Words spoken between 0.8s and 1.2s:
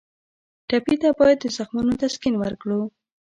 ته